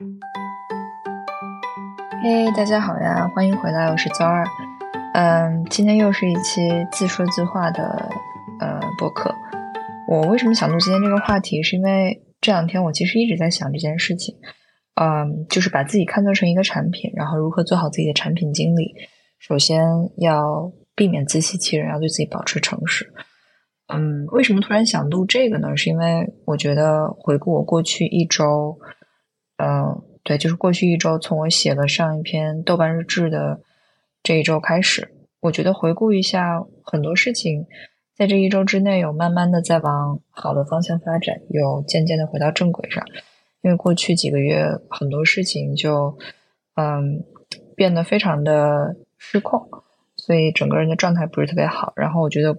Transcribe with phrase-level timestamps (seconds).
[0.00, 0.06] 嘿，
[2.56, 4.46] 大家好呀，欢迎回来，我是周二。
[5.12, 8.08] 嗯，今天又是一期自说自话的
[8.60, 9.34] 呃播客。
[10.06, 11.64] 我为什么想录今天这个话题？
[11.64, 14.36] 是因为这两天我其实一直在想这件事情。
[14.94, 18.94] 嗯，就是把自己看作成一个产品，然后如何做好自己的产品经理。
[19.40, 19.84] 首先
[20.18, 23.12] 要避免自欺欺人，要对自己保持诚实。
[23.92, 25.76] 嗯，为什么突然想录这个呢？
[25.76, 28.78] 是因为我觉得回顾我过去一周，
[29.58, 30.02] 嗯。
[30.24, 33.62] 对，就是过去一周，从我写了上一篇豆瓣日志的
[34.22, 35.10] 这一周开始，
[35.40, 37.64] 我觉得回顾一下很多事情，
[38.14, 43.02] 在这一周之内有慢慢的在往好的方向发展，有渐渐的回到正轨上。
[43.62, 46.18] 因为过去几个月很多事情就
[46.74, 47.24] 嗯
[47.74, 49.66] 变得非常的失控，
[50.16, 51.94] 所以整个人的状态不是特别好。
[51.96, 52.54] 然后我觉得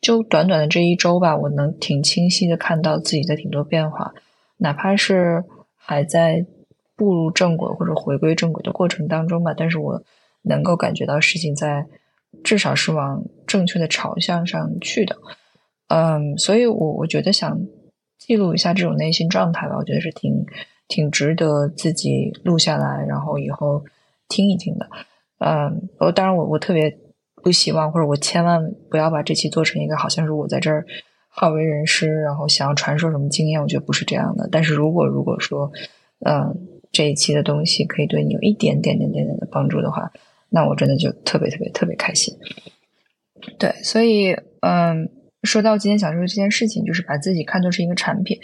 [0.00, 4.12] 就短短的这一周吧，我能挺清晰的看到自己的挺多变化，
[4.56, 5.44] 哪怕是
[5.84, 6.46] 还在。
[6.96, 10.00] 步入正轨或者回归正轨的过程当中吧，但是我
[10.42, 11.86] 能够感觉到事情在
[12.44, 15.16] 至少是往正确的朝向上去的，
[15.88, 17.66] 嗯，所以我我觉得想
[18.16, 20.46] 记录一下这种内心状态吧，我觉得是挺
[20.86, 23.84] 挺值得自己录下来，然后以后
[24.28, 24.88] 听一听的，
[25.38, 26.96] 嗯，我当然我我特别
[27.42, 30.86] 不希望或者我千万不要把这期做成一个好像是我在这儿
[31.34, 34.48] 好为人师，然后想要传授什么经验，我觉得不是这样的。
[34.50, 35.70] 但是如果如果说，
[36.24, 36.68] 嗯。
[36.94, 40.12] 这一期的东西可以对你有一点点点点点的帮助的话，
[40.48, 42.32] 那我真的就特别特别特别开心。
[43.58, 45.10] 对，所以嗯，
[45.42, 48.38] 说到今天想说这件事情，就是把自己看作是一个产品。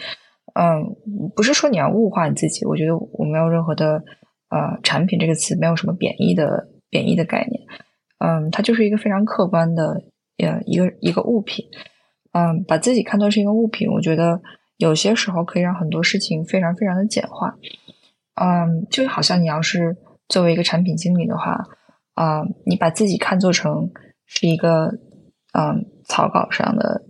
[0.53, 0.83] 嗯，
[1.33, 4.03] 不是说你要物化你自己，我觉得我没有任何的
[4.49, 7.61] 呃“产品”这个词没有什么贬义的贬义的概念。
[8.17, 10.03] 嗯，它就是一个非常客观的
[10.39, 11.65] 呃一个一个物品。
[12.33, 14.41] 嗯，把自己看作是一个物品，我觉得
[14.77, 17.55] 有些时候可以让很多事情非常非常的简化。
[18.35, 21.67] 嗯，就好像你要是作为一个产品经理的话，
[22.13, 23.91] 啊，你把自己看作成
[24.25, 24.87] 是一个
[25.53, 27.03] 嗯草稿上的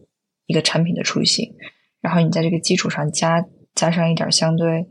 [0.47, 1.53] 一个产品的雏形，
[2.01, 3.45] 然后你在这个基础上加
[3.75, 4.87] 加上一点相对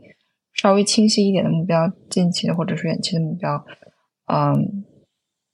[0.53, 3.65] 稍微清晰一点的目标，近期的或者是远期的目标，
[4.27, 4.85] 嗯，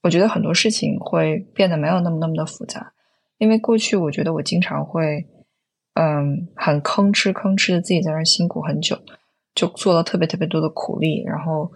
[0.02, 2.92] 我觉得很多事情会变得没有那么那么的复杂，
[3.38, 5.26] 因为过去我觉得我经常会
[5.94, 8.98] 嗯很吭哧吭哧的自己在那辛苦很久。
[9.54, 11.68] 就做了特别特别多的苦力，然后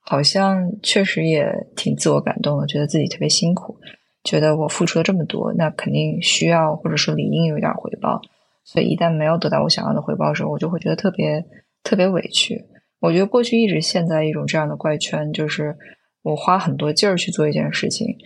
[0.00, 3.78] 好像确实也挺自我感动的，觉得自己特别辛苦，
[4.24, 8.20] 觉得我付出了这么多，那肯定需要或者说理应有一点回报。
[8.64, 11.44] 所以一旦没有得到我想要的回报的时候，我就会觉得特别
[11.84, 12.64] 特别委屈。
[12.98, 15.76] 我觉得过去一直陷在一种这样的怪圈，就是
[16.22, 18.16] 我花很多劲儿去做一件事情，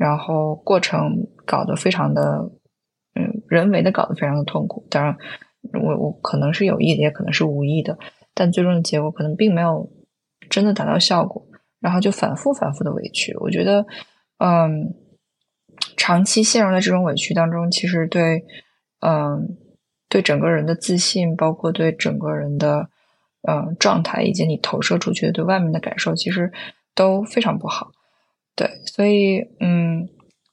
[0.00, 2.50] 然后过程搞得非常的
[3.14, 4.86] 嗯人为的搞得非常的痛苦。
[4.88, 5.14] 当然，
[5.84, 7.98] 我我可能是有意的，也可能是无意的。
[8.32, 9.92] 但最终的结果可能并没有
[10.48, 11.46] 真的达到效果，
[11.80, 13.36] 然后就反复反复的委屈。
[13.40, 13.84] 我觉得，
[14.38, 14.94] 嗯，
[15.98, 18.42] 长期陷入在这种委屈当中，其实对，
[19.00, 19.58] 嗯，
[20.08, 22.88] 对整个人的自信，包括对整个人的，
[23.46, 26.50] 嗯，状态，以及你投射出去的对外面的感受，其实
[26.94, 27.90] 都非常不好。
[28.60, 30.06] 对，所以，嗯，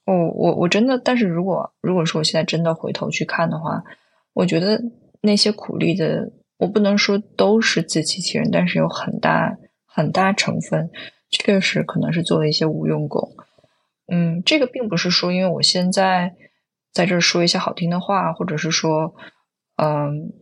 [0.06, 3.84] 我我我真的，但是如果如果说我现在真的回头去看的话，
[4.32, 4.80] 我觉得
[5.20, 6.32] 那些苦力的。
[6.56, 10.90] 我不能说都是自欺欺人，但是有很大很大成分
[11.30, 13.30] 确实可能是做了一些无用功。
[14.08, 16.34] 嗯，这个并不是说因为我现在
[16.92, 19.14] 在这说一些好听的话，或者是说，
[19.76, 20.32] 嗯，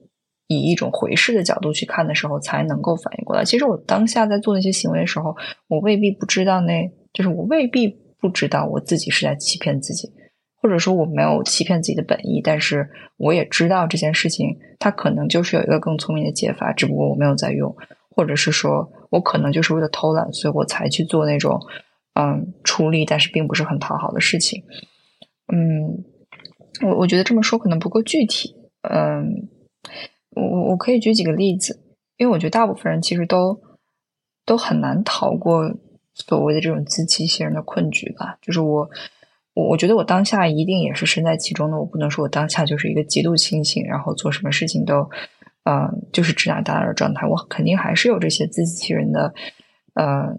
[0.46, 3.44] 以一种回视的角度去看的时候才能够反应过来。
[3.44, 5.36] 其实我当下在做那些行为的时候，
[5.68, 7.88] 我未必不知道，那就是我未必
[8.20, 10.12] 不知道我自己是在欺骗自己。
[10.58, 17.76] 或者说我没有欺骗自己的本意，但是我也知道这件事情它可能就是有一个更聪明的解法，只不过我没有在用，
[18.10, 21.60] 或者是说我可能就是为了偷懒，所以我才去做那种
[22.14, 24.64] 嗯出力但是并不是很讨好的事情。
[25.52, 26.04] 嗯，
[26.82, 28.56] 我我觉得这么说可能不够具体。
[28.82, 29.48] 嗯，
[30.34, 31.80] 我我我可以举几个例子，
[32.16, 33.60] 因为我觉得大部分人其实都
[34.44, 35.76] 都很难逃过
[36.16, 38.90] 所谓的这种自欺欺人的困局吧，就是我。
[39.54, 45.08] 我我觉得我当下一定也是身在其中的，我不能说我当下就是一个极度清醒，然后做什么事情都，
[45.64, 47.26] 嗯，就是指哪打哪的状态。
[47.26, 49.32] 我肯定还是有这些自欺欺人的，
[49.94, 50.36] 呃，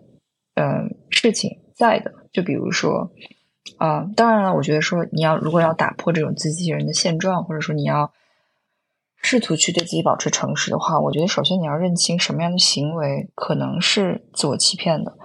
[0.54, 2.14] 嗯，事情在的。
[2.32, 3.12] 就比如说，
[3.80, 8.14] 啊，当然了，我觉得说你要如果要打破这种自欺欺人的现状，或者说你要
[9.24, 15.18] 试图去对自己保持诚实的话，我觉得首先你要认清什么样的行为可能是自我欺骗的。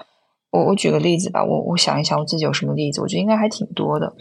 [0.53, 4.15] 我我举个例子吧，我我想一想我自己有什么例子，我觉得应该还挺多的。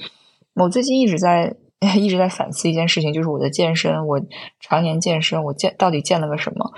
[0.56, 1.56] 我最近一直在
[1.98, 4.22] 一直在反思一件事情，就是我的健身，我
[4.60, 6.72] 常年健身，我健到底健了个什么？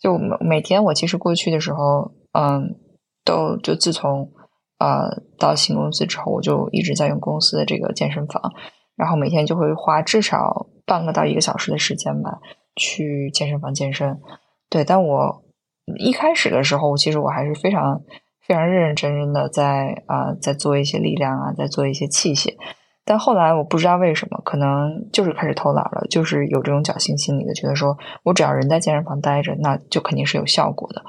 [0.00, 2.76] 就每每天我其实过去的时候，嗯，
[3.24, 4.32] 都就自从
[4.78, 8.52] 呃到新公司之后，我就一直在用公司的这个健身房，
[8.96, 12.38] 然后每天就会花至少半个到一个小时的时间吧，
[12.76, 14.20] 去健身房健身。
[14.68, 15.44] 对，但我
[15.98, 18.02] 一开始的时候，其实我还是非常
[18.46, 22.54] 非常认认真真的在啊在做一些力量啊，在做一些器械。
[23.04, 31.02] 但后来我不知道为什么，可能就是开始偷懒了，就是有这种侥幸心理的，觉得说我只要人在健身房待着，那就肯定是有效果的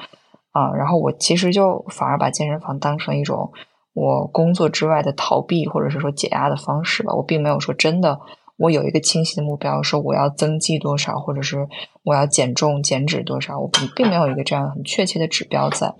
[0.53, 0.73] 啊。
[0.73, 3.51] 然后我其实就反而把健身房当成一种
[3.93, 7.13] 我工作之外的逃避或者是说解压的方式吧。
[7.13, 8.19] 我并没有说真的，
[8.57, 11.67] 我有一个清晰的目标，说我要增肌多少，或者是
[12.03, 15.93] 我要减重减脂多少，我并没有一个这样很确切的指标在。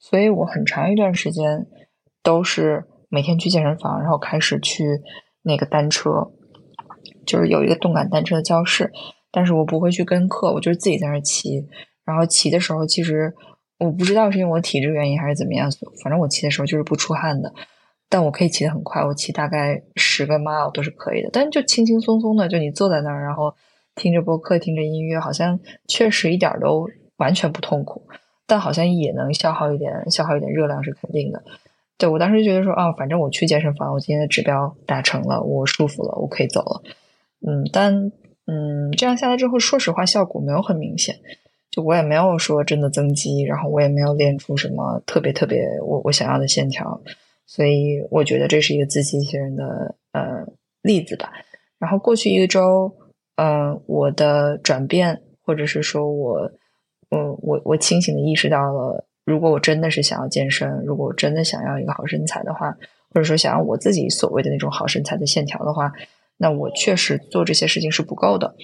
[0.00, 1.68] 所以我很长一段时间
[2.24, 4.84] 都是每天去健身房，然后开始去。
[5.42, 6.10] 那个单车
[7.24, 8.92] 就是有一个动感单车的教室，
[9.30, 11.66] 但是我不会去跟课，我就是自己在那骑。
[12.04, 13.32] 然后骑的时候，其实
[13.78, 15.70] 我不知道是因为我体质原因还是怎么样，
[16.04, 17.50] 反正我骑的时候就是不出汗的。
[18.10, 21.30] 但我可以骑得很快，我骑大概十个 mile 都是可以的。
[21.32, 23.54] 但就轻轻松松的，就你坐在那儿，然后
[23.94, 25.58] 听着播客，听着音乐，好像
[25.88, 26.86] 确实一点都
[27.16, 28.06] 完全不痛苦，
[28.50, 31.40] 但好像也能消耗一点，消耗一点热量是肯定的。
[31.96, 36.82] 对我当时就觉得说啊，反正我去健身房，我今天的指标达成了，我舒服了，我可以走了。
[37.46, 38.10] 嗯，但
[38.46, 41.14] 嗯，这样下来之后，说实话，效果没有很明显。
[41.70, 47.00] 就我也没有说真的增肌，然后我也没有练出什么特别特别我我想要的线条。
[47.46, 50.44] 所以我觉得这是一个自欺欺人的呃
[50.82, 51.30] 例子吧。
[51.78, 52.92] 然后过去一个周，
[53.36, 56.50] 嗯，我的转变，或者是说我，
[57.10, 59.06] 嗯，我我清醒的意识到了。
[59.26, 62.72] 如果我真的是想要健身，如果我真的想要一个好身材的话，
[63.10, 65.92] 或者说想要我自己所谓的那种好身材的线条的话，
[66.38, 68.56] 那我确实做这些事情是不够的。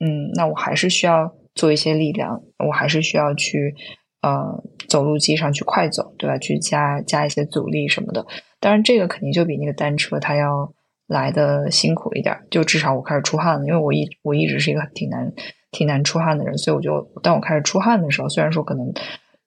[0.00, 3.74] 嗯，那我还是需要做一些力量，我还是需要去
[4.20, 6.36] 呃走路机上去快走，对吧？
[6.36, 8.26] 去加加一些阻力什么的。
[8.58, 10.74] 当然，这个肯定就比那个单车它要
[11.06, 12.36] 来的辛苦一点。
[12.50, 15.32] 就至少我开始出汗了，因为我一我一直是一个挺难
[15.70, 18.92] 挺难出汗的人，所以我就当我开始出汗的时候，虽然说可能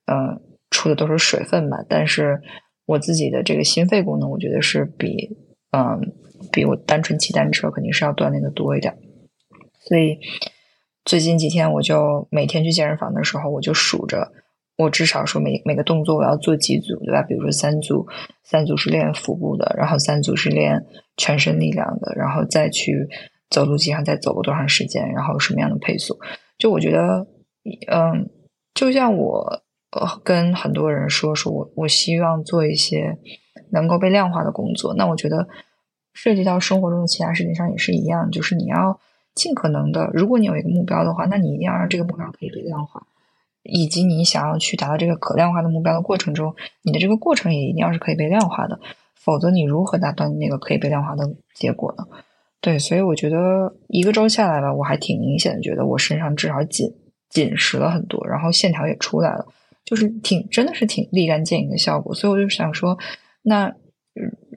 [0.06, 0.42] 嗯。
[0.76, 2.42] 出的都是水分吧，但是
[2.88, 5.38] 我自己的这个心肺功能，我觉得是比
[5.70, 6.12] 嗯
[6.52, 8.98] 比我单纯骑单车肯定是要锻炼的多一点。
[9.82, 10.18] 所以
[11.06, 14.32] 最近几天，我就每天去健身房的时候，我就数着，
[14.76, 17.22] 我至少说每每个动作我要做几组，对吧？
[17.22, 18.08] 比如说三组，
[18.44, 20.84] 三组是练腹部的，然后三组是练
[21.18, 23.08] 全身力量的，然后再去
[23.54, 26.20] 走路机上再走个多长时间，然后什么样的配速？
[26.58, 27.28] 就我觉得，
[27.88, 28.30] 嗯，
[28.74, 29.62] 就像我。
[29.96, 33.16] 呃，跟很多人说说我我希望做一些
[33.70, 34.96] 能够被量化的工作。
[34.96, 35.48] 那我觉得
[36.16, 39.00] 涉及到生活中的其他事情上也是一样，就是你要
[39.36, 43.06] 尽可能的，如果你有一个目标的话，那你一定要让这个目标可以被量化，
[43.62, 48.80] 以及你想要去达到这个可量化的目标的过程中，你的这个过程也一定要是可以被量化的，
[49.14, 52.08] 否则你如何达到那个可以被量化的结果呢？
[52.64, 56.96] 对，所以我觉得一个周下来吧，我还挺明显的觉得我身上至少紧
[57.30, 59.46] 紧实了很多，然后线条也出来了。
[59.84, 62.98] 就是挺，真的是挺立竿见影的效果，所以我就想说，
[63.42, 63.76] 那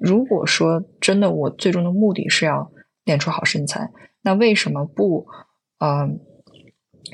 [0.01, 2.71] 如果说真的，我最终的目的是要
[3.05, 3.91] 练出好身材，
[4.23, 5.27] 那为什么不，
[5.81, 6.21] 嗯，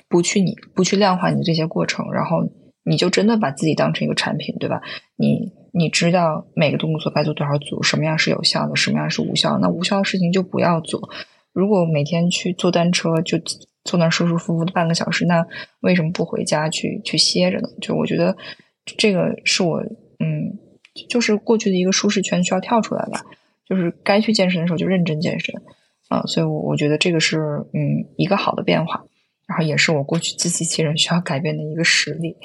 [0.08, 2.46] 不去你不去量化你的这些过程，然后
[2.84, 4.82] 你就真的把自己当成一个产品，对吧？
[5.16, 11.10] 你你知道每个动作该做多少组，什么样是有效的，什么样是无效，那无效的事情就不要做。
[11.52, 13.38] 如果每天去坐单车就。
[13.84, 15.44] 坐那舒舒服服的半个小时，那
[15.80, 17.68] 为什么不回家去去歇着呢？
[17.80, 18.36] 就我觉得
[18.84, 19.80] 这个是我
[20.20, 20.56] 嗯，
[21.08, 23.24] 就是过去的一个舒适圈需要跳出来吧。
[23.68, 25.60] 就是该去健身的时候就认真健身
[26.06, 27.40] 啊，所以我我觉得这个是
[27.74, 29.04] 嗯一个好的变化，
[29.48, 32.36] 然后也是我过去自欺欺人需要改变的一个实力。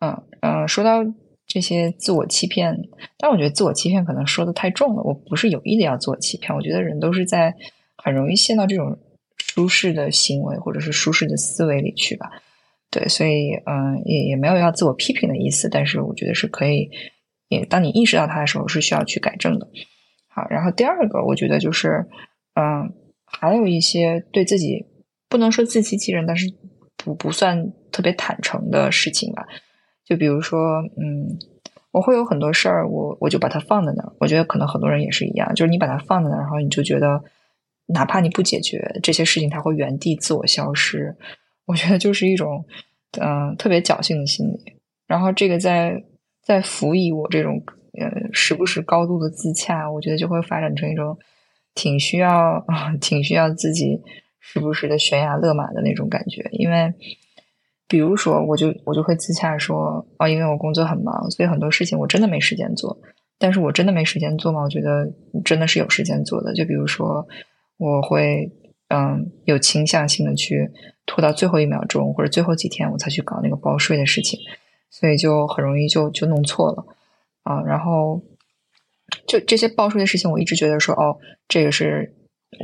[0.00, 1.02] 嗯嗯，说到
[1.46, 2.76] 这些自我欺骗，
[3.18, 5.02] 但我觉得自我欺骗可能说的太重了。
[5.02, 7.54] 我不是有意的要自我欺骗，我觉得人都是在
[7.96, 8.98] 很容易陷到这种。
[9.38, 12.30] 舒适的行为或者是舒适的思维里去吧，
[12.90, 16.90] 对，所以嗯，也也没有要自我批评的意思，但是我觉得是可以，
[17.48, 19.66] 也当你意识到它的时候是需要去改正的。
[20.28, 22.06] 好，然后第二个，我觉得就是
[22.54, 22.92] 嗯，
[23.24, 24.84] 还有一些对自己
[25.28, 26.52] 不能说自欺欺人，但是
[26.96, 29.46] 不不算特别坦诚的事情吧。
[30.06, 31.36] 就比如说，嗯，
[31.90, 34.12] 我会有很多事儿，我我就把它放在那儿。
[34.20, 37.22] 我觉得可能很多人也是一样，就是你把它放在那儿，然后你就觉得。
[37.88, 41.16] 哪怕你不解决这些事情，它会原地自我消失。
[41.66, 42.66] 我觉得就是一种，
[43.20, 44.58] 嗯，特别侥幸的心理。
[45.06, 46.02] 然后这个在
[46.42, 47.62] 在辅以我这种，
[47.96, 51.16] 呃，时不时高度的自洽，我觉得就会发展成一种
[51.76, 52.66] 挺需要，
[53.00, 54.02] 挺需要自己
[54.40, 56.44] 时不时的悬崖勒马的那种感觉。
[56.50, 56.92] 因为，
[57.88, 62.98] 比如说，我就我就会自洽说，哦，因为我工作很忙，所以很多事情我真的没时间做。
[63.38, 64.62] 但是我真的没时间做吗？
[64.62, 65.12] 我觉得
[65.44, 66.54] 真的是有时间做的。
[66.54, 67.28] 就比如说，
[67.76, 68.50] 我会
[68.88, 70.70] 嗯有倾向性的去
[71.04, 74.40] 拖到最后一秒钟或者最后几天我才去搞那个报税的事情，
[74.90, 76.84] 所以就很容易就就弄错了
[77.42, 77.62] 啊。
[77.62, 78.22] 然后
[79.28, 82.14] 就这些报税的事情，我一直觉得说，哦，这个是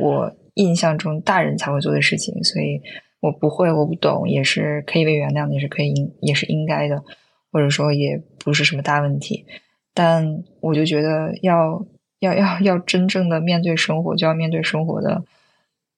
[0.01, 2.81] 我印象中大人才会做的事情，所以
[3.23, 7.05] 我不会，我不懂，也是可以被原谅，也是可以应也是应该的，
[7.53, 9.47] 或者说也不是什么大问题。
[9.95, 11.87] 但我就觉得要
[12.19, 15.23] 要要要真正的面对生活，就要面对生活的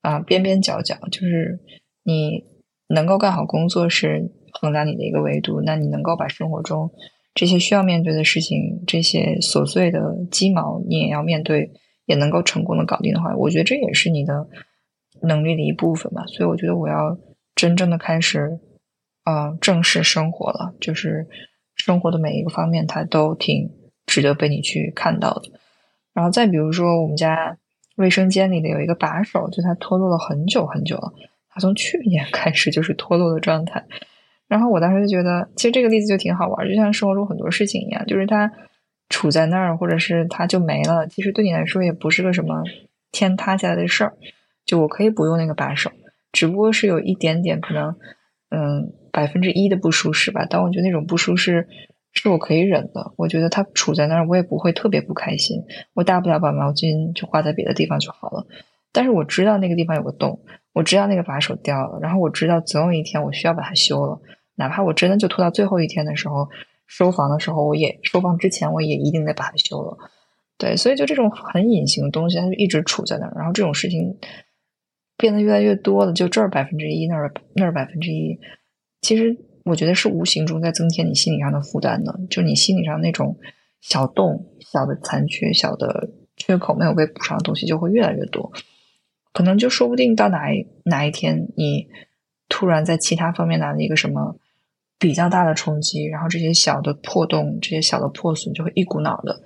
[0.02, 0.96] 啊边边角角。
[1.10, 1.58] 就是
[2.02, 2.44] 你
[2.88, 6.90] 能够干好工作是衡量你的一个维度，那你能够把生活中
[7.34, 11.70] 这些需要面对的事情，这些琐碎的鸡毛，你也要面对，
[12.04, 14.46] 也能够成功的搞定的话，我觉得这也是你的
[15.24, 16.24] 能力的一部分吧。
[16.26, 17.18] 所以我觉得我要
[17.54, 18.58] 真正的开始
[19.24, 21.26] 啊正视生活了，就是
[21.74, 23.70] 生活的每一个方面，它都挺。
[24.06, 25.44] 值得被你去看到的，
[26.12, 27.56] 然后再比如说，我们家
[27.96, 31.10] 卫生间里的有一个把手，就它脱落了很久很久了，
[31.48, 33.82] 它从去年 开始就是脱落的状态。
[34.46, 38.52] 然后我当时就觉得，其实这个例子就挺好玩，就像生活中很多事情一样，就是它
[39.08, 42.62] 处在那儿，或者是它就没了，其实对你来说也不是个什么
[43.10, 44.12] 天塌下来的事儿。
[44.64, 45.90] 就我可以不用那个把手，
[46.32, 47.96] 只不过是有一点点可能，
[48.50, 50.46] 嗯，百分之一的不舒适吧。
[50.48, 51.68] 但我觉得那种不舒适。
[52.16, 55.64] 是我可以忍的，我觉得它杵在那儿，我也不会特别不开心。
[55.94, 58.46] 我大不了把毛巾就挂在别的地方就好了。
[58.92, 60.38] 但是我知道那个地方有个洞，
[60.72, 64.20] 我知道那个把手掉了，然后我知道总有一天我需要把它修了。
[64.54, 66.48] 哪怕我真的就拖到最后一天的时候，
[66.86, 69.98] 收房的时候，我也收房之前我也一定得把它修了。
[70.56, 73.32] 对，所以就这种很隐形的东西，它就一直杵在那儿。
[73.34, 74.16] 然后这种事情
[75.16, 78.38] 变得越来越多了，就这儿百分之一，那儿那儿百分之一，
[79.00, 79.36] 其实。
[79.64, 83.38] 我觉得是无形中在增添你心理上的负担的，就你心理上那种
[83.80, 88.52] 小洞、小的残缺、小的缺口没有被补上的东西就会越来越多，
[89.32, 91.88] 可能就说不定到哪一哪一天，你
[92.50, 94.36] 突然在其他方面来了一个什么
[94.98, 99.40] 比较大的冲击，然后这些小的破洞、这些小的破损就会一股脑的，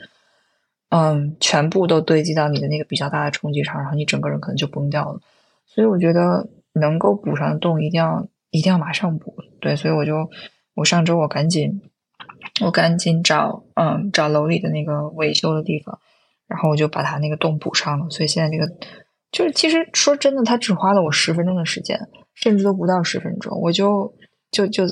[0.88, 5.20] 嗯，全部都堆积到你的那个比较大的冲击上，然后你整个人可能就崩掉了。
[5.68, 8.26] 所以我觉得能够补上的洞一定要。
[8.50, 10.26] 一定要马上补，对，所以我就
[10.72, 11.82] 我上周我赶紧
[12.62, 15.98] 我赶紧找嗯找楼里的那个维修的地方，
[16.46, 18.08] 然后我就把它那个洞补上了。
[18.08, 18.66] 所以现在这个
[19.30, 24.14] 就是其实说真的，它只花了我十分钟的时间，甚至都不到十分钟，我就
[24.50, 24.84] 就就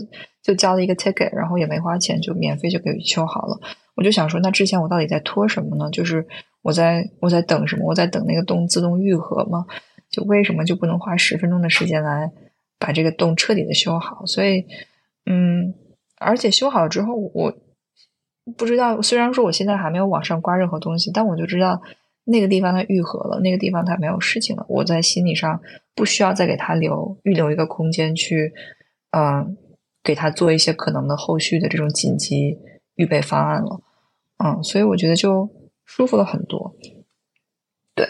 [0.43, 3.59] 就交了一个 ticket，然后也没花钱，就免费就给修好了。
[3.95, 5.89] 我就想说，那之前我到底在拖什么呢？
[5.91, 6.29] 就是
[6.61, 7.87] 我在我在等什么？
[7.87, 9.65] 我在等那个洞自动愈合吗？
[10.17, 12.33] 就为什么就不能花十分钟的时间来？
[12.79, 14.67] 把这个洞彻底的修好，所以，
[15.25, 15.75] 嗯，
[16.19, 17.51] 而且修好之后，我
[18.55, 21.81] 不知道，虽然说我现在还没有往上刮任何东西，但我就知道
[22.25, 24.67] 那个地方它愈合了，那个地方它没有事情了。
[24.69, 25.59] 我在心理上
[25.95, 28.53] 不需要再给他留预留一个空间去，
[29.13, 29.57] 嗯，
[30.05, 32.59] 给他做一些可能的后续的这种紧急
[32.97, 33.81] 预备方案了，
[34.45, 35.49] 嗯，所以我觉得就
[35.87, 36.77] 舒服了很多，
[37.95, 38.07] 对，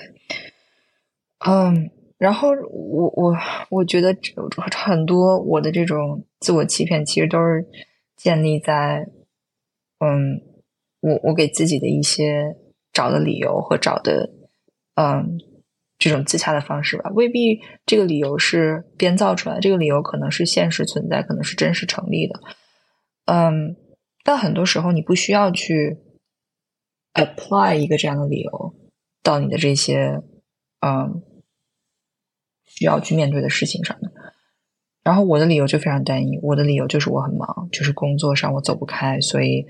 [1.46, 1.88] 嗯。
[2.18, 3.34] 然后我我
[3.68, 4.16] 我觉得
[4.74, 7.66] 很多我的这种自我欺骗，其实都是
[8.16, 9.06] 建立在，
[9.98, 10.40] 嗯，
[11.00, 12.56] 我我给自己的一些
[12.90, 14.30] 找的理由和找的，
[14.94, 15.38] 嗯，
[15.98, 22.40] 这种自洽的方式吧，未必这个理由是编造出来，这个理由可能是现实存在，可能是真实成立的，
[23.26, 23.76] 嗯，
[24.24, 25.98] 但很多时候你不需要去
[27.12, 28.74] apply 一个这样的理由
[29.22, 30.22] 到你的这些，
[30.80, 31.22] 嗯。
[32.76, 34.12] 需要去面对的事情上的，
[35.02, 39.66] 然后我的理由就非常单一，我的理由就是我很忙，就是工作上我走不开，所以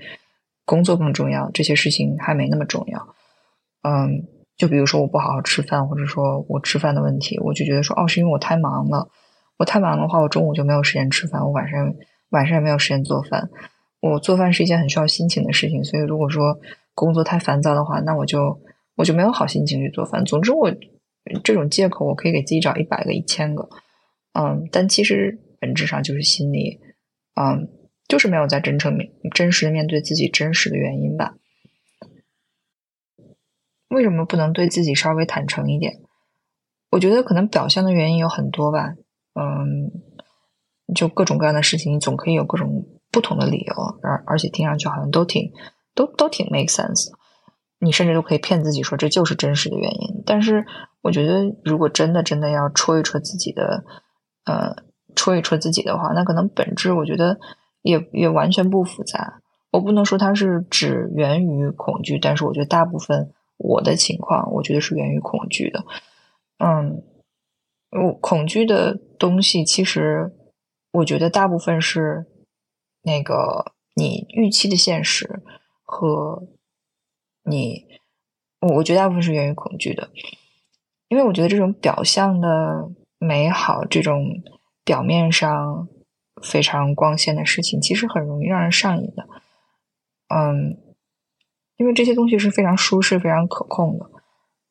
[0.65, 3.15] 工作更重要，这些事情还没那么重要。
[3.83, 9.07] 嗯，就比如说我不好好吃饭，或者说我吃饭的问题，我就觉得说，哦，是因为我太忙了，
[9.57, 11.95] 我太忙的话，我中午就没有时间吃饭，我晚上
[12.31, 13.49] 晚上也没有时间做饭。
[14.01, 16.59] 我做饭是一件很需要心情的事情，所以如果说
[16.93, 18.59] 工作太烦躁的话，那我就
[18.95, 20.25] 我就没有好心情去做饭。
[20.25, 20.69] 总之我。
[21.43, 23.69] 这种借口我可以给自己找一百个、一千个，
[24.33, 26.79] 嗯，但其实本质上就是心里，
[27.35, 27.69] 嗯，
[28.07, 31.35] 就是没有在真诚面、真实的面对自己真实的原因吧？
[33.89, 36.01] 为什么不能对自己稍微坦诚一点？
[36.89, 38.95] 我觉得可能表象的原因有很多吧，
[39.33, 39.91] 嗯，
[40.93, 45.51] 就各种各样的事情，你总可以有各种不同的理由，而而且听上去好像都挺、
[45.93, 47.11] 都都挺 make sense。
[47.79, 50.65] 你甚至都可以骗自己说这就是真实的原因，但是
[51.01, 53.85] 我觉得如果真的真的要戳一戳自己的
[54.45, 54.75] 呃
[55.15, 57.39] 戳一戳自己的话，那可能本质我觉得
[57.81, 59.41] 也也完全不复杂。
[59.71, 65.83] 我不能说它是只源于恐惧，但是我觉得大部分我的情况，我觉得是源于恐惧的。
[66.57, 67.03] 嗯，
[67.91, 70.33] 我恐惧的东西，其实
[70.91, 72.25] 我觉得大部分是
[73.03, 75.41] 那个你预期的现实
[75.83, 76.47] 和
[77.43, 77.85] 你，
[78.61, 80.09] 我觉得大部分是源于恐惧的，
[81.07, 84.41] 因为我觉得这种表象的美好，这种
[84.83, 85.87] 表面上
[86.41, 89.27] 非常光鲜的事情，其实很容易让人上瘾的。
[90.29, 90.77] 嗯，
[91.77, 94.09] 因为这些东西是非常舒适、非常可控的。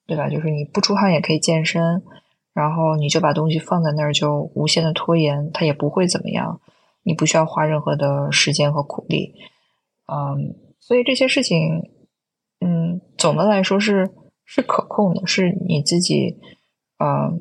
[0.08, 0.30] 对吧？
[0.30, 2.00] 就是你不出汗也可以健身，
[2.54, 6.60] 然后你就把东西放在那儿，就无限的拖延，它也不会怎么样。
[7.02, 9.34] 你不需要花任何的时间和苦力，
[10.06, 11.90] 嗯，所以这些事情，
[12.60, 14.08] 嗯，总的来说是
[14.46, 16.38] 是可控的，是你自己，
[16.98, 17.38] 嗯，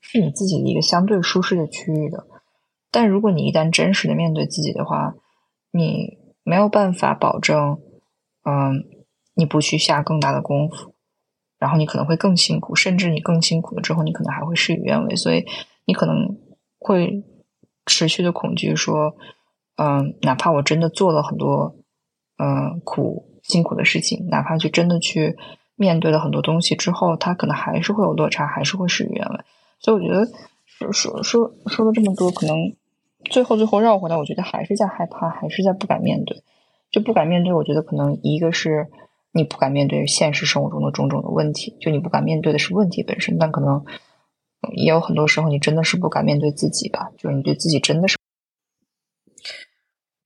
[0.00, 2.26] 是你自己的一个相对舒适的区域的。
[2.90, 5.14] 但如果你一旦真实的面对自己的话，
[5.70, 7.80] 你没有办法保证，
[8.44, 8.84] 嗯，
[9.34, 10.92] 你不去下更大的功夫。
[11.56, 15.46] 然后你可能会更辛苦，甚至你更辛苦了之后，你可能还会事与愿违，所以
[15.86, 16.36] 你可能
[16.78, 17.24] 会
[17.86, 19.16] 持续的恐惧，说，
[19.76, 21.74] 嗯，哪怕我真的做了很多，
[22.36, 25.38] 嗯，苦辛苦的事情，哪怕就真的去
[25.76, 29.40] 面对了很多东西之后，他可能还是会有落差，还是会事与愿违。
[29.78, 30.26] 所以我觉得
[30.66, 32.56] 说说说说了这么多，可能
[33.24, 36.42] 最后最后绕回来，我觉得还是在害怕，还是在不敢面对，
[36.90, 37.52] 就不敢面对。
[37.52, 38.88] 我觉得可能一个是。
[39.36, 43.84] 你不敢面对现实生活中的种种的问题，就你不敢面对的是问题本身，但可能
[44.76, 48.16] 也有很多时候你真的是不敢面对自己吧，就是你对自己真的是。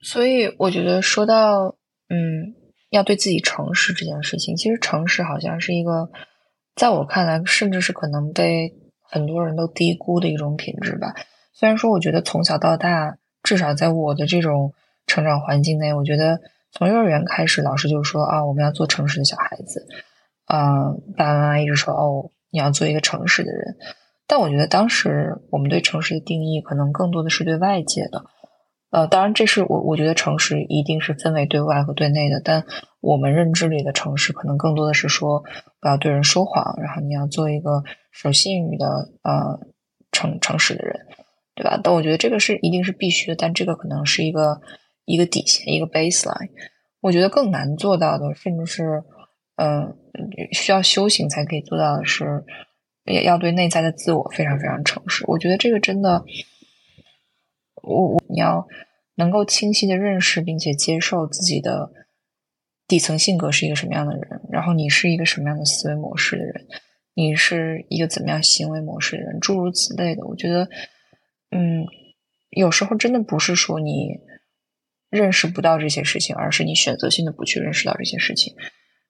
[0.02, 1.76] 所以我觉得说到
[2.10, 2.54] 嗯，
[2.90, 6.10] 要对自己诚实这件事情，其实诚实好像是一个，
[6.74, 11.14] 在我看来，甚至是可能被很多人都低估的一种品质吧。
[11.52, 14.72] 虽然说，我觉得从小到大，至少在我的这种
[15.06, 16.40] 成长环境内，我觉得。
[16.70, 19.86] 从幼儿园开始，老师就说啊，我们要做诚实的小孩子。
[20.52, 23.78] 嗯，爸爸妈妈一直说哦，你要做一个诚实的人。
[24.26, 28.26] 但我觉得当时我们对诚实的定义，可能更多的是对外界的。
[28.90, 32.40] 呃，当然，这是我我觉得诚实一定是分为对外和对内的。
[32.42, 32.64] 但
[33.00, 35.42] 我们认知里的诚实，可能更多的是说
[35.80, 38.86] 不要对人说谎，然后你要做一个守信誉的
[39.22, 39.60] 呃
[40.12, 41.06] 诚诚实的人，
[41.54, 41.80] 对吧？
[41.82, 44.60] 但我觉得这个是一定是必须的，但这个可能是一个。
[45.10, 46.50] 一个底线，一个 baseline，
[47.00, 49.02] 我觉得更难做到的，甚至是，
[49.56, 49.96] 嗯，
[50.52, 52.44] 需要修行才可以做到的是，
[53.06, 55.24] 也要对内在的自我非常非常诚实。
[55.26, 56.22] 我觉得这个真的，
[57.88, 58.68] 我我你要
[59.16, 61.90] 能够清晰的认识并且接受自己的
[62.86, 66.66] 底层性格是一个什么样的人，然后你是一个什么样的思维模式的人，
[67.14, 70.26] 你是一个怎么样行为模式的人，诸如此类的。
[70.26, 70.68] 我觉得，
[71.50, 71.84] 嗯，
[72.50, 74.20] 有时候真的不是说你。
[75.10, 78.54] 认识不到这些事情，而是你选择性的不去认识到这些事情。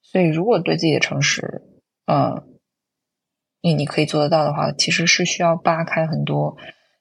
[0.01, 1.61] 所以，如果对自己的诚实，
[2.07, 2.57] 嗯，
[3.61, 6.57] 你你可以做得到的话，其实是需要扒开很多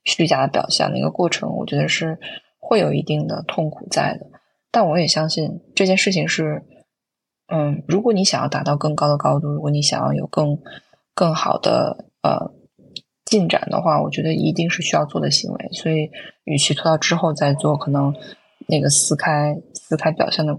[0.07, 1.55] 虚假的表现的一个过程。
[1.55, 2.17] 我觉得是
[2.57, 4.25] 会有一定的痛苦在的。
[4.71, 6.63] 但我也相信这件事情是，
[7.53, 10.57] 嗯，如果你想要达到更高的高度，如果你想要有更
[11.13, 12.51] 更好的呃
[13.25, 15.69] 进展的话，我觉得一定是需要做的行为。
[15.73, 16.09] 所以，
[16.45, 18.13] 与其拖到之后再做，可能。
[18.69, 20.51] 那个撕开撕开表象的，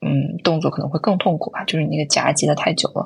[0.00, 1.64] 嗯，动作可能会更痛苦吧。
[1.64, 3.04] 就是你那个夹击的太久了，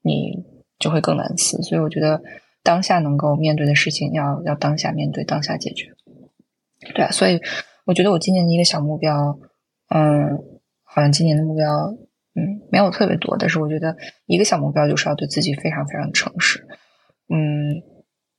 [0.00, 0.32] 你
[0.78, 1.60] 就会更难撕。
[1.60, 2.18] 所以我觉得
[2.62, 5.92] 当下能够面对的事情，要要当下面对，当下解决。
[6.94, 7.40] 对啊，所以
[7.84, 9.38] 我觉得我今年的一个小目标，
[9.88, 10.38] 嗯，
[10.82, 11.68] 好像今年的目标，
[12.34, 13.96] 嗯，没有特别多，但是我觉得
[14.26, 16.66] 一个小目标就是要对自己非常非常诚实。
[17.28, 17.82] 嗯，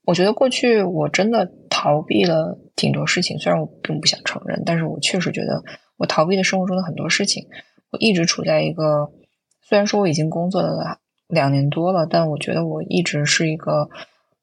[0.04, 1.52] 我觉得过去我真的。
[1.76, 5.62] 逃避了挺多事情，虽然我并不想承认，但是我确实觉得
[5.98, 7.46] 我逃避了生活中的很多事情。
[7.90, 9.12] 我一直处在一个，
[9.60, 13.90] 虽然说我已经工作了两年多了，但我觉得我一直是一个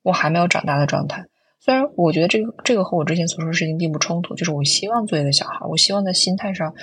[0.03, 1.25] 我还没有长大的状态。
[1.59, 6.73] 虽然我觉得这个这个和我之前所说的事情并不冲突，就是我希望做一个小孩，我希望在心态上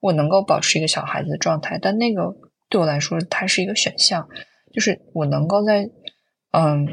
[0.00, 2.36] 我能够保持一个小孩子的状态，但那个
[2.68, 4.28] 对我来说它是一个选项，
[4.72, 5.90] 就是我能够在
[6.52, 6.86] 嗯。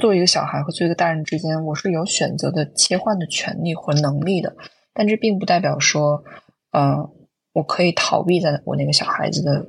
[0.00, 4.56] 作为一个小孩和作为一个大人之间，我是有选择的切换的权利和能力的，
[4.94, 6.24] 但这并不代表说，
[6.72, 7.06] 嗯，
[7.52, 9.66] 我可以逃避在我那个小孩子的，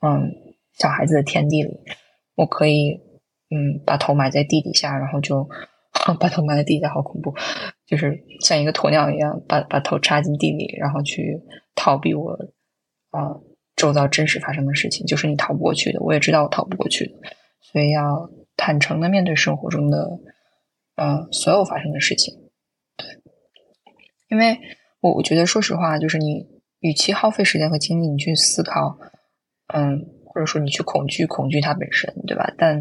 [0.00, 0.28] 嗯，
[0.76, 1.78] 小孩子的天地里，
[2.34, 3.00] 我可以，
[3.54, 5.48] 嗯，把头埋在地底下，然后就
[6.18, 7.32] 把头埋在地下，好恐怖，
[7.86, 11.40] 就是像一个鸵鸟一样，把把头插进地里，然后去
[11.74, 12.32] 逃避我，
[13.10, 13.38] 啊，
[13.76, 17.14] 周遭真实发生的事情，就是你逃不过去的，我也知道我逃不过去的，
[17.60, 18.30] 所以要。
[18.56, 20.20] 坦诚的面对生活中的，
[20.94, 22.32] 嗯，所有发生的事情，
[22.96, 23.08] 对。
[24.28, 24.56] 因为
[25.00, 26.46] 我我觉得说实话，就是你
[26.78, 28.96] 与其耗费时间和精力你去思考，
[29.74, 32.54] 嗯，或者说你去恐惧恐惧它本身，对吧？
[32.56, 32.80] 但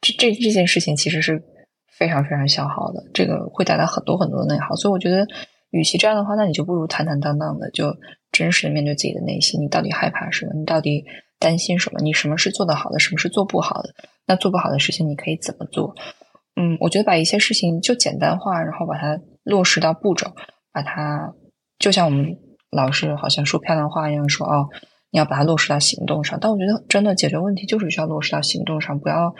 [0.00, 1.42] 这这这件事情其实是
[1.98, 4.74] 非常非常消耗的，这个会带来很多很多的内耗。
[4.76, 5.26] 所以我觉得，
[5.70, 7.94] 与其这样的话，那你就不如坦坦荡荡的，就
[8.32, 10.52] 真实的面对自己的内心，你到底害怕什么？
[10.54, 11.04] 你到底
[11.38, 12.00] 担心什么？
[12.00, 12.98] 你什么是做得好的？
[12.98, 13.94] 什么是做不好的？
[14.26, 15.94] 那做不好的事情，你可以怎么做？
[16.56, 20.32] 嗯，我觉得把一些事情就简单化，然后把它落实到步骤，
[20.72, 21.34] 把它
[21.78, 22.36] 就像我们
[22.70, 24.68] 老师好像说漂亮话一样说哦，
[25.10, 26.38] 你要把它落实到行动上。
[26.40, 29.34] 但我觉得真的解决问题就是需要落实到行动上，不要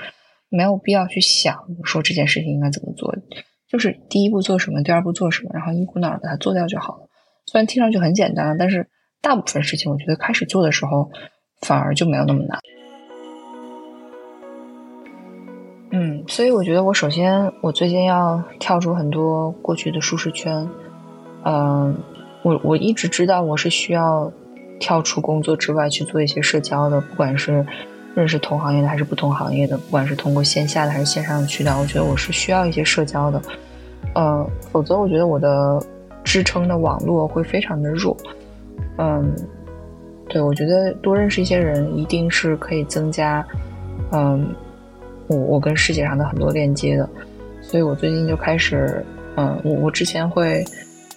[0.50, 3.14] 没有必要去想说这件事情应该怎么做，
[3.68, 7.08] 就是第一步做什么，第二步做什么，然后一股脑把它做掉就好了。
[7.46, 8.88] 虽然听上去很简单，但是
[9.22, 11.10] 大部分事情我觉得开始做的时候
[11.62, 12.58] 反而就没有那么难。
[15.92, 20.68] 嗯，所以我觉得我首先我最近要跳出很多过去的舒适圈。
[21.44, 21.98] 嗯，
[22.42, 24.32] 我我一直知道我是需要
[24.78, 27.66] 跳出工作之外去做一些社交的，不管是
[28.14, 33.40] 认识同行业的还是不同行业的，不管是通过线下的还是线上的渠道，我觉得我是需要一些社交的。
[34.14, 35.81] 嗯，否则我觉得我的
[36.25, 38.16] 支撑的网络会非常的弱。
[38.99, 39.35] 嗯，
[40.29, 43.46] 对，我觉得多认识一些人一定是可以增加，
[44.12, 44.55] 嗯。
[45.29, 47.09] 我我跟世界上的很多链接的，
[47.62, 50.64] 所以我最近就开始，嗯，我我之前会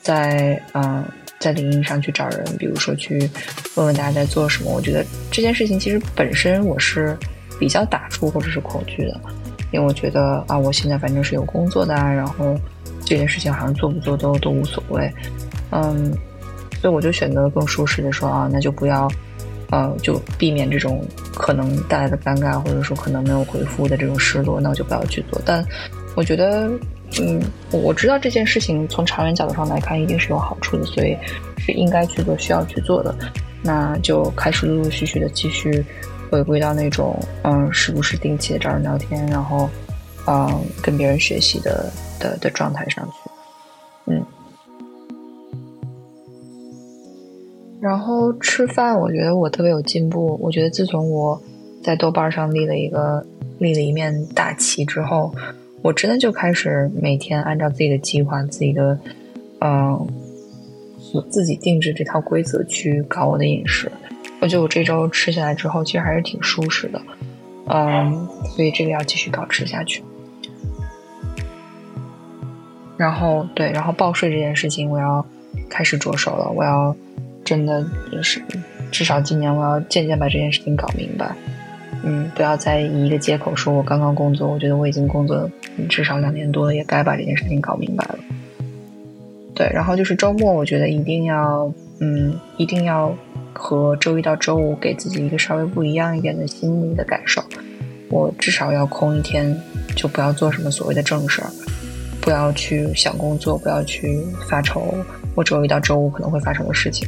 [0.03, 1.03] 在嗯
[1.43, 3.29] 在领英上去找人，比如说去
[3.75, 4.71] 问问大家在做什么。
[4.71, 7.17] 我觉得这件事情其实本身我是
[7.60, 9.19] 比较打怵或者是恐惧的，
[9.71, 12.56] 因为我觉得啊，我现在反正是有工作的，然后
[13.06, 15.12] 这件事情好像做不做都都无所谓，
[15.71, 16.12] 嗯，
[16.82, 19.08] 所以我就选择更舒适的说啊，那就不要。
[19.69, 21.03] 呃，就避免这种
[21.34, 25.41] 可能带来的尴尬，或者说可能没有回复的这种失落，那我就不要去做。
[25.43, 25.65] 但
[26.15, 26.69] 我觉得，
[27.21, 31.15] 嗯，我知道这件事情从长远角度上来看，一定是有好处的，所以
[31.58, 33.15] 是应该去做、需要去做的。
[33.62, 35.86] 那就开始陆陆续续的继续
[36.30, 39.69] 回归到那种，嗯，时不时定期的找人聊天，然后，
[40.28, 43.32] 嗯，跟别人学习的的的状态上去。
[44.08, 44.26] 嗯。
[47.80, 50.39] 然后吃饭，我觉得我特别有进步。
[50.41, 51.41] 我觉得自从我
[51.84, 53.26] 在豆瓣上立了一个
[53.60, 55.34] 立了一面大旗之后，
[55.83, 58.97] 我真的就开始每天按照自己的计划、自己的
[59.59, 60.07] 嗯，
[61.29, 63.91] 自己定制这套规则去搞我的饮食。
[64.39, 66.99] 我觉得我这周吃下来之后，其实还是挺舒适的。
[67.67, 70.01] 嗯，所以这个要继续保持下去。
[72.97, 75.23] 然后对，然后报税这件事情，我要
[75.69, 76.49] 开始着手了。
[76.49, 76.95] 我要。
[77.45, 78.41] 真的就是，
[78.89, 81.35] 至少今年我要渐渐把这件事情搞明白。
[82.03, 85.49] 嗯，不要再以一个借口说我刚刚工作，我觉得我已经工作
[85.89, 88.19] 至少两年多了，也该把这件事情搞明白了。
[89.55, 93.15] 对，然后就是周末，我觉得一定要，嗯，一定要
[93.53, 97.41] 和周一到周五给自己一个稍微不一样一点的心理的感受。
[98.09, 99.55] 我至少要空一天，
[99.95, 101.49] 就不要做什么所谓的正事儿，
[102.19, 104.93] 不要去想工作，不要去发愁
[105.35, 107.07] 我周一到周五可能会发生的事情。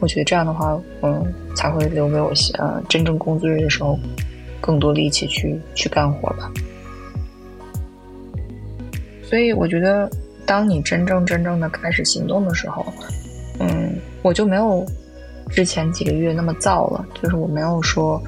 [0.00, 1.24] 我觉得这样的话，嗯，
[1.56, 3.98] 才会留给我呃真正工作日的时候
[4.64, 6.50] 更多力气去去干活吧。
[9.22, 10.10] 所以我觉得，
[10.46, 12.86] 当你真正真正的开始行动的时候，
[13.58, 14.82] 嗯，我就没有
[15.50, 17.04] 之前几个月那么燥了。
[17.20, 18.22] 就是我没有说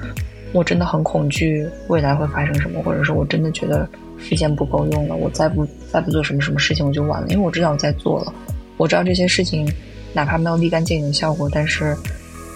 [0.53, 7.27] 我真的很恐惧未来会发生什么，或者说我真的觉得时间不够用了，我再不再不做什么什么事情我就完了。
[7.29, 8.33] 因为我知道我在做了，
[8.77, 9.67] 我知道这些事情。
[10.13, 11.95] 哪怕没有立竿见影的效果，但是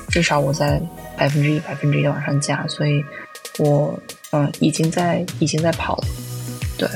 [0.07, 0.81] 至少我在
[1.15, 3.03] 百分之一、百分之一的往上加，所以
[3.61, 3.97] 我
[4.31, 6.03] 嗯已经在已经在跑了，
[6.77, 6.89] 对，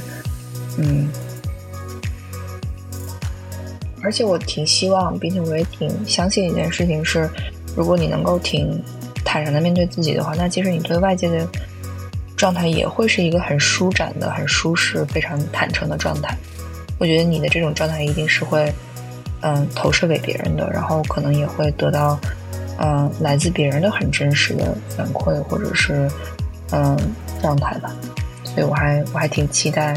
[0.78, 1.08] 嗯，
[4.02, 7.30] 而且我挺希望，并且我也挺相信一件事情是，
[7.76, 8.84] 如果你能够挺
[9.24, 11.48] 坦然的面对自己的话，那其实你对外界的
[12.36, 16.36] 状态也会是一个很舒展的、很舒适、非常坦诚的状态。
[17.00, 18.74] 我觉得你的这种状态一定是会。
[19.42, 22.20] 嗯，投射给别人的，然后可能也会得到，
[22.80, 26.10] 嗯，来自别人的很真实的反馈，或者是
[26.72, 26.98] 嗯
[27.42, 27.94] 状态吧。
[28.44, 29.96] 所以我还我还挺期待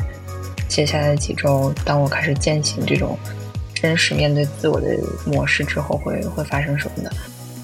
[0.68, 3.18] 接下来几周，当我开始践行这种
[3.74, 7.11] 真实面对自我的模式之后，会会发生什么的。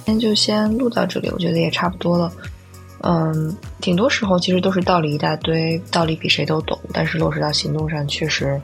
[0.06, 2.32] 今天就先录到这里，我觉得也差不多了。
[3.00, 8.60] 嗯，挺多时候其实都是道理一大堆，道理比谁都懂，但是落实到行动上确实。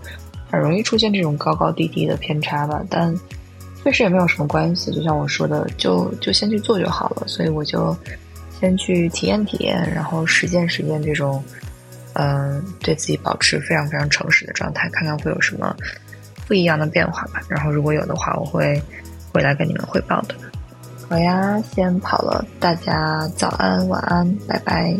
[0.50, 3.14] 很容易出现这种高高低低的偏差吧，但
[3.84, 4.90] 确实也没有什么关系。
[4.90, 7.22] 就像我说的，就就先去做就好了。
[7.28, 7.96] 所以我就
[8.60, 11.42] 先去体验体验，然后实践实践这种，
[12.12, 15.74] 嗯，对自己保持非常非常诚实的状态，看看会有什么
[16.46, 17.40] 不一样的变化吧。
[17.48, 18.80] 然后如果有的话，我会
[19.32, 20.34] 回来跟你们汇报的。
[21.08, 24.94] 好呀，先跑了，大家早安、晚安，拜拜。